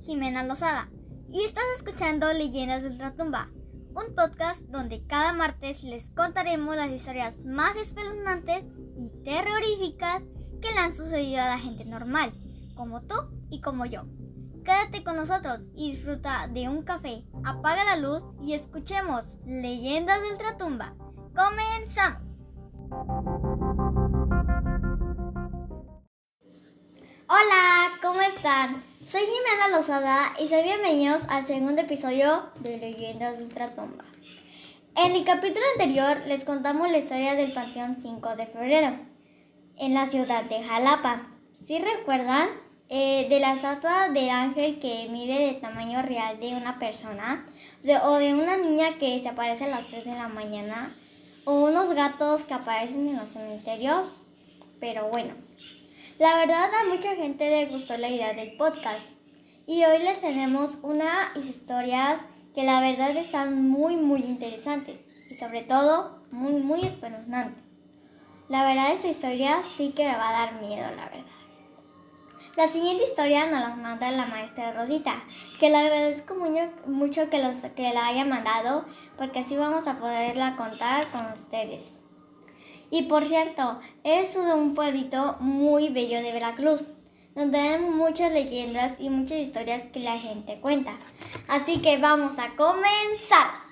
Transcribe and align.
Jimena 0.00 0.44
Lozada 0.44 0.88
y 1.32 1.44
estás 1.44 1.64
escuchando 1.76 2.32
Leyendas 2.32 2.82
de 2.82 2.90
Ultratumba, 2.90 3.50
un 3.88 4.14
podcast 4.14 4.62
donde 4.68 5.04
cada 5.06 5.32
martes 5.32 5.82
les 5.82 6.10
contaremos 6.10 6.76
las 6.76 6.90
historias 6.90 7.44
más 7.44 7.76
espeluznantes 7.76 8.64
y 8.96 9.08
terroríficas 9.24 10.22
que 10.60 10.72
le 10.72 10.78
han 10.78 10.94
sucedido 10.94 11.42
a 11.42 11.48
la 11.48 11.58
gente 11.58 11.84
normal, 11.84 12.32
como 12.76 13.02
tú 13.02 13.16
y 13.50 13.60
como 13.60 13.84
yo. 13.84 14.04
Quédate 14.64 15.02
con 15.02 15.16
nosotros 15.16 15.62
y 15.74 15.92
disfruta 15.92 16.48
de 16.48 16.68
un 16.68 16.82
café, 16.82 17.24
apaga 17.44 17.84
la 17.84 17.96
luz 17.96 18.22
y 18.40 18.54
escuchemos 18.54 19.22
Leyendas 19.44 20.22
de 20.22 20.32
Ultratumba. 20.32 20.94
¡Comenzamos! 21.34 22.22
Hola, 27.38 27.98
¿cómo 28.00 28.22
están? 28.22 28.82
Soy 29.06 29.20
Jimena 29.20 29.76
Lozada 29.76 30.32
y 30.38 30.48
soy 30.48 30.62
bienvenidos 30.62 31.20
al 31.28 31.42
segundo 31.42 31.82
episodio 31.82 32.48
de 32.60 32.78
Leyendas 32.78 33.36
de 33.36 33.44
Ultratumba. 33.44 34.06
En 34.96 35.14
el 35.14 35.22
capítulo 35.22 35.66
anterior 35.72 36.16
les 36.26 36.46
contamos 36.46 36.90
la 36.90 36.96
historia 36.96 37.34
del 37.34 37.52
Panteón 37.52 37.94
5 37.94 38.36
de 38.36 38.46
febrero, 38.46 38.96
en 39.76 39.92
la 39.92 40.06
ciudad 40.06 40.44
de 40.44 40.62
Jalapa. 40.62 41.26
¿Sí 41.66 41.78
recuerdan? 41.78 42.48
Eh, 42.88 43.26
de 43.28 43.38
la 43.38 43.52
estatua 43.52 44.08
de 44.08 44.30
ángel 44.30 44.78
que 44.78 45.06
mide 45.10 45.38
de 45.48 45.60
tamaño 45.60 46.00
real 46.00 46.38
de 46.38 46.54
una 46.54 46.78
persona, 46.78 47.44
o 48.04 48.14
de 48.14 48.32
una 48.32 48.56
niña 48.56 48.96
que 48.98 49.18
se 49.18 49.28
aparece 49.28 49.64
a 49.64 49.68
las 49.68 49.86
3 49.88 50.06
de 50.06 50.12
la 50.12 50.28
mañana, 50.28 50.96
o 51.44 51.66
unos 51.66 51.92
gatos 51.92 52.44
que 52.44 52.54
aparecen 52.54 53.06
en 53.08 53.18
los 53.18 53.28
cementerios, 53.28 54.14
pero 54.80 55.10
bueno. 55.10 55.45
La 56.18 56.34
verdad 56.34 56.70
a 56.74 56.88
mucha 56.88 57.14
gente 57.14 57.50
le 57.50 57.66
gustó 57.66 57.98
la 57.98 58.08
idea 58.08 58.32
del 58.32 58.56
podcast 58.56 59.04
y 59.66 59.84
hoy 59.84 59.98
les 59.98 60.18
tenemos 60.18 60.78
unas 60.80 61.36
historias 61.36 62.20
que 62.54 62.64
la 62.64 62.80
verdad 62.80 63.14
están 63.18 63.68
muy 63.68 63.96
muy 63.96 64.22
interesantes 64.22 64.98
y 65.28 65.34
sobre 65.34 65.60
todo 65.60 66.22
muy 66.30 66.54
muy 66.54 66.86
espeluznantes. 66.86 67.80
La 68.48 68.66
verdad 68.66 68.92
esta 68.92 69.08
historia 69.08 69.62
sí 69.62 69.92
que 69.94 70.08
me 70.08 70.16
va 70.16 70.30
a 70.30 70.46
dar 70.46 70.60
miedo, 70.62 70.86
la 70.96 71.04
verdad. 71.04 71.36
La 72.56 72.66
siguiente 72.68 73.04
historia 73.04 73.44
nos 73.44 73.60
la 73.60 73.76
manda 73.76 74.10
la 74.10 74.24
maestra 74.24 74.72
Rosita, 74.72 75.22
que 75.60 75.68
le 75.68 75.76
agradezco 75.76 76.34
mucho, 76.34 77.28
que, 77.28 77.42
los, 77.42 77.56
que 77.72 77.92
la 77.92 78.06
haya 78.06 78.24
mandado, 78.24 78.86
porque 79.18 79.40
así 79.40 79.54
vamos 79.54 79.86
a 79.86 79.98
poderla 79.98 80.56
contar 80.56 81.06
con 81.08 81.26
ustedes. 81.30 81.98
Y 82.90 83.02
por 83.04 83.26
cierto, 83.26 83.80
es 84.04 84.36
un 84.36 84.74
pueblito 84.74 85.36
muy 85.40 85.88
bello 85.88 86.22
de 86.22 86.32
Veracruz, 86.32 86.86
donde 87.34 87.58
hay 87.58 87.80
muchas 87.80 88.32
leyendas 88.32 88.98
y 89.00 89.10
muchas 89.10 89.38
historias 89.38 89.86
que 89.86 90.00
la 90.00 90.18
gente 90.18 90.60
cuenta. 90.60 90.96
Así 91.48 91.82
que 91.82 91.98
vamos 91.98 92.38
a 92.38 92.54
comenzar. 92.56 93.66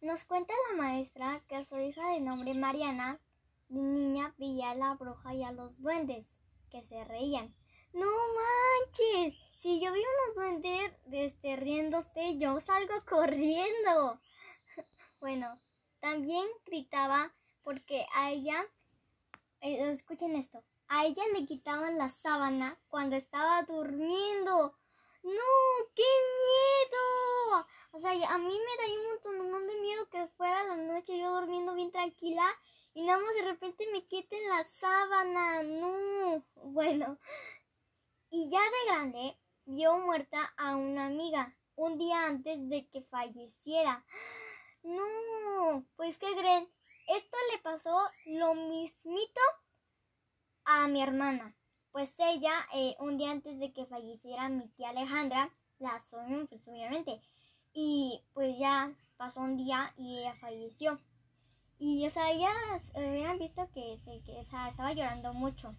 Nos 0.00 0.24
cuenta 0.24 0.54
la 0.70 0.82
maestra 0.82 1.42
que 1.46 1.56
a 1.56 1.64
su 1.64 1.78
hija 1.78 2.08
de 2.12 2.20
nombre 2.20 2.54
Mariana, 2.54 3.20
niña, 3.68 4.34
veía 4.38 4.70
a 4.70 4.74
la 4.74 4.94
bruja 4.94 5.34
y 5.34 5.44
a 5.44 5.52
los 5.52 5.78
duendes, 5.78 6.26
que 6.70 6.82
se 6.82 7.04
reían. 7.04 7.54
¡No 7.92 8.06
manches! 8.06 9.34
Si 9.58 9.78
yo 9.78 9.92
vi 9.92 10.00
unos 10.00 10.34
duendes 10.36 10.92
este, 11.12 11.56
riéndose, 11.56 12.38
yo 12.38 12.58
salgo 12.60 13.04
corriendo. 13.06 14.18
bueno, 15.20 15.60
también 16.00 16.46
gritaba 16.66 17.32
porque 17.62 18.06
a 18.14 18.30
ella, 18.30 18.66
eh, 19.60 19.92
escuchen 19.92 20.36
esto, 20.36 20.64
a 20.88 21.06
ella 21.06 21.22
le 21.34 21.46
quitaban 21.46 21.98
la 21.98 22.08
sábana 22.08 22.78
cuando 22.88 23.16
estaba 23.16 23.62
durmiendo. 23.62 24.74
¡No! 25.22 25.86
¡Qué 25.94 26.02
miedo! 26.40 27.66
O 27.92 28.00
sea, 28.00 28.10
a 28.10 28.38
mí 28.38 28.58
me 28.58 28.76
da 28.76 29.30
un 29.30 29.40
montón 29.42 29.66
de 29.66 29.80
miedo 29.80 30.08
que 30.08 30.26
fuera 30.36 30.64
la 30.64 30.76
noche 30.76 31.18
yo 31.18 31.32
durmiendo 31.32 31.74
bien 31.74 31.92
tranquila 31.92 32.44
y 32.94 33.02
nada 33.02 33.20
más 33.20 33.34
de 33.34 33.42
repente 33.42 33.86
me 33.92 34.04
quiten 34.06 34.48
la 34.48 34.64
sábana. 34.64 35.62
No. 35.62 36.44
Bueno. 36.54 37.18
Y 38.30 38.48
ya 38.48 38.60
de 38.60 38.86
grande 38.86 39.38
vio 39.64 39.98
muerta 39.98 40.52
a 40.56 40.76
una 40.76 41.06
amiga 41.06 41.54
un 41.76 41.98
día 41.98 42.26
antes 42.26 42.68
de 42.68 42.88
que 42.88 43.02
falleciera. 43.02 44.04
No, 44.82 45.84
pues 45.96 46.18
¿qué 46.18 46.26
creen? 46.36 46.68
Esto 47.08 47.36
le 47.52 47.58
pasó 47.58 47.98
lo 48.26 48.54
mismito 48.54 49.40
a 50.64 50.88
mi 50.88 51.02
hermana. 51.02 51.54
Pues 51.92 52.16
ella, 52.18 52.52
eh, 52.72 52.96
un 53.00 53.18
día 53.18 53.32
antes 53.32 53.58
de 53.58 53.72
que 53.72 53.86
falleciera 53.86 54.48
mi 54.48 54.68
tía 54.68 54.90
Alejandra, 54.90 55.50
la 55.78 56.02
sonó, 56.10 56.46
pues 56.46 56.66
obviamente. 56.68 57.20
Y 57.72 58.22
pues 58.32 58.58
ya 58.58 58.94
pasó 59.16 59.40
un 59.40 59.56
día 59.56 59.92
y 59.96 60.20
ella 60.20 60.34
falleció. 60.36 61.00
Y, 61.78 62.06
o 62.06 62.10
sea, 62.10 62.30
ellas 62.30 63.38
visto 63.38 63.70
que, 63.72 63.98
se, 63.98 64.22
que 64.22 64.38
estaba 64.38 64.92
llorando 64.92 65.34
mucho. 65.34 65.74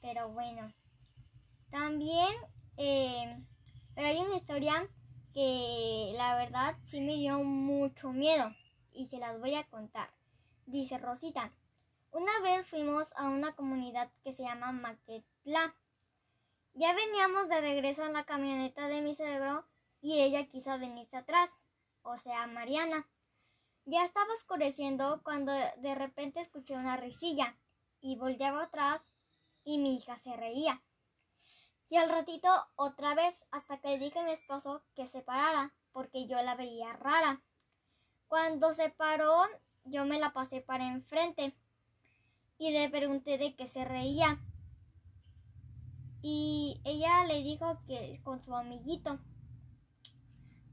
Pero 0.00 0.28
bueno. 0.30 0.72
También, 1.70 2.34
eh, 2.76 3.44
pero 3.94 4.06
hay 4.06 4.18
una 4.18 4.36
historia 4.36 4.88
que 5.38 6.14
la 6.16 6.34
verdad 6.34 6.76
sí 6.82 7.00
me 7.00 7.14
dio 7.14 7.38
mucho 7.44 8.10
miedo 8.10 8.52
y 8.92 9.06
se 9.06 9.18
las 9.18 9.38
voy 9.38 9.54
a 9.54 9.62
contar. 9.68 10.10
Dice 10.66 10.98
Rosita, 10.98 11.52
una 12.10 12.40
vez 12.40 12.66
fuimos 12.66 13.12
a 13.14 13.28
una 13.28 13.54
comunidad 13.54 14.10
que 14.24 14.32
se 14.32 14.42
llama 14.42 14.72
Maquetla. 14.72 15.76
Ya 16.74 16.92
veníamos 16.92 17.48
de 17.48 17.60
regreso 17.60 18.04
en 18.04 18.14
la 18.14 18.24
camioneta 18.24 18.88
de 18.88 19.00
mi 19.00 19.14
suegro 19.14 19.64
y 20.00 20.18
ella 20.18 20.48
quiso 20.48 20.76
venirse 20.76 21.16
atrás, 21.16 21.50
o 22.02 22.16
sea, 22.16 22.48
Mariana. 22.48 23.06
Ya 23.84 24.04
estaba 24.04 24.32
oscureciendo 24.32 25.20
cuando 25.22 25.52
de 25.52 25.94
repente 25.94 26.40
escuché 26.40 26.74
una 26.74 26.96
risilla 26.96 27.56
y 28.00 28.16
volteaba 28.16 28.64
atrás 28.64 29.02
y 29.62 29.78
mi 29.78 29.98
hija 29.98 30.16
se 30.16 30.36
reía. 30.36 30.82
Y 31.90 31.96
al 31.96 32.10
ratito 32.10 32.48
otra 32.76 33.14
vez 33.14 33.34
hasta 33.50 33.80
que 33.80 33.88
le 33.88 33.98
dije 33.98 34.18
a 34.18 34.24
mi 34.24 34.32
esposo 34.32 34.82
que 34.94 35.06
se 35.08 35.22
parara 35.22 35.72
porque 35.92 36.26
yo 36.26 36.40
la 36.42 36.54
veía 36.54 36.92
rara. 36.92 37.42
Cuando 38.26 38.74
se 38.74 38.90
paró 38.90 39.46
yo 39.84 40.04
me 40.04 40.18
la 40.18 40.32
pasé 40.32 40.60
para 40.60 40.86
enfrente 40.86 41.54
y 42.58 42.72
le 42.72 42.90
pregunté 42.90 43.38
de 43.38 43.54
qué 43.54 43.66
se 43.66 43.84
reía. 43.84 44.38
Y 46.20 46.80
ella 46.84 47.24
le 47.24 47.42
dijo 47.42 47.80
que 47.86 48.20
con 48.22 48.42
su 48.42 48.54
amiguito. 48.54 49.18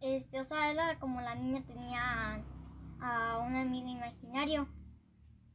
Este, 0.01 0.41
o 0.41 0.45
sea, 0.45 0.71
era 0.71 0.99
como 0.99 1.21
la 1.21 1.35
niña 1.35 1.63
tenía 1.65 2.43
a 2.99 3.37
un 3.39 3.55
amigo 3.55 3.87
imaginario 3.87 4.67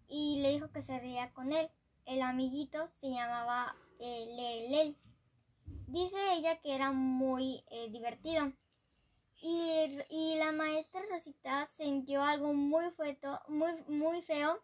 y 0.08 0.40
le 0.40 0.52
dijo 0.52 0.70
que 0.70 0.80
se 0.80 0.98
reía 0.98 1.32
con 1.32 1.52
él. 1.52 1.70
El 2.06 2.22
amiguito 2.22 2.88
se 3.00 3.10
llamaba 3.10 3.76
eh, 3.98 4.94
Dice 5.86 6.16
ella 6.34 6.60
que 6.60 6.74
era 6.74 6.92
muy 6.92 7.64
eh, 7.70 7.90
divertido. 7.90 8.52
Y, 9.42 9.98
y, 10.10 10.36
la 10.36 10.52
maestra 10.52 11.00
Rosita 11.10 11.66
sintió 11.76 12.22
algo 12.22 12.52
muy, 12.52 12.90
fueto, 12.90 13.40
muy, 13.48 13.72
muy 13.88 14.22
feo 14.22 14.62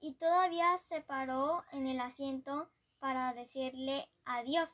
y 0.00 0.12
todavía 0.14 0.78
se 0.88 1.00
paró 1.00 1.64
en 1.72 1.86
el 1.86 2.00
asiento 2.00 2.70
para 2.98 3.32
decirle 3.32 4.08
adiós. 4.24 4.70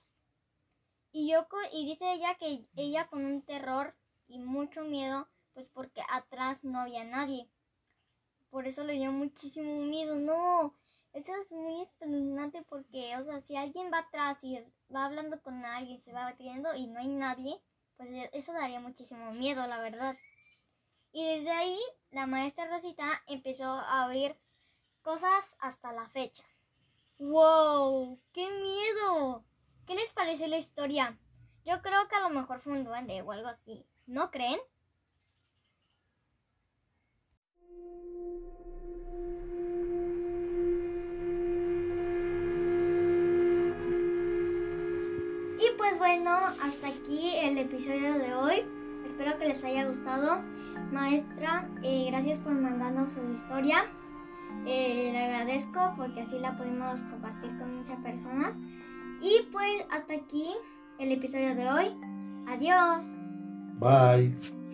Y 1.13 1.31
yo 1.31 1.47
y 1.73 1.87
dice 1.87 2.13
ella 2.13 2.35
que 2.35 2.67
ella 2.77 3.07
con 3.09 3.25
un 3.25 3.43
terror 3.43 3.95
y 4.29 4.39
mucho 4.39 4.83
miedo, 4.83 5.29
pues 5.55 5.67
porque 5.73 6.03
atrás 6.11 6.63
no 6.65 6.81
había 6.81 7.05
nadie. 7.05 7.49
Por 8.51 8.67
eso 8.67 8.85
le 8.85 8.95
dio 8.95 9.13
muchísimo 9.13 9.81
miedo. 9.83 10.17
No, 10.17 10.75
eso 11.17 11.33
es 11.35 11.51
muy 11.51 11.81
espeluznante 11.81 12.63
porque, 12.69 13.17
o 13.17 13.25
sea, 13.25 13.41
si 13.41 13.57
alguien 13.57 13.91
va 13.91 14.01
atrás 14.01 14.37
y 14.43 14.63
va 14.95 15.07
hablando 15.07 15.41
con 15.41 15.65
alguien, 15.65 15.99
se 15.99 16.13
va 16.13 16.25
batiendo 16.25 16.75
y 16.75 16.89
no 16.89 17.01
hay 17.01 17.09
nadie, 17.09 17.59
pues 17.97 18.11
eso 18.33 18.53
daría 18.53 18.81
muchísimo 18.81 19.33
miedo, 19.33 19.67
la 19.67 19.81
verdad. 19.81 20.15
Y 21.13 21.25
desde 21.25 21.51
ahí, 21.51 21.79
la 22.11 22.27
maestra 22.27 22.69
Rosita 22.69 23.23
empezó 23.27 23.65
a 23.65 24.07
oír 24.09 24.39
cosas 25.01 25.55
hasta 25.59 25.91
la 25.93 26.07
fecha. 26.11 26.45
¡Wow! 27.19 28.21
¡Qué 28.35 28.51
miedo! 28.51 29.43
¿Qué 29.87 29.95
les 29.95 30.13
parece 30.13 30.49
la 30.49 30.59
historia? 30.59 31.19
Yo 31.65 31.81
creo 31.81 32.09
que 32.09 32.17
a 32.17 32.29
lo 32.29 32.29
mejor 32.29 32.61
fue 32.61 32.75
un 32.75 32.85
duende 32.85 33.23
o 33.23 33.33
algo 33.33 33.49
así. 33.49 33.87
¿No 34.07 34.31
creen? 34.31 34.61
Pues 45.89 45.99
bueno, 45.99 46.31
hasta 46.63 46.89
aquí 46.89 47.33
el 47.37 47.59
episodio 47.59 48.15
de 48.15 48.35
hoy. 48.35 48.65
Espero 49.05 49.39
que 49.39 49.49
les 49.49 49.63
haya 49.63 49.87
gustado. 49.87 50.41
Maestra, 50.91 51.69
eh, 51.83 52.07
gracias 52.09 52.39
por 52.39 52.55
mandarnos 52.55 53.13
su 53.13 53.33
historia. 53.33 53.85
Eh, 54.67 55.11
le 55.13 55.19
agradezco 55.19 55.95
porque 55.97 56.23
así 56.23 56.39
la 56.41 56.57
pudimos 56.57 57.01
compartir 57.03 57.57
con 57.59 57.77
muchas 57.77 58.01
personas. 58.01 58.53
Y 59.21 59.47
pues 59.53 59.85
hasta 59.91 60.15
aquí 60.15 60.49
el 60.99 61.13
episodio 61.13 61.55
de 61.55 61.69
hoy. 61.69 61.97
Adiós. 62.49 63.05
Bye. 63.79 64.66